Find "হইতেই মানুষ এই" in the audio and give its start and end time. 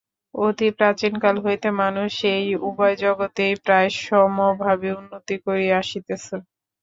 1.43-2.47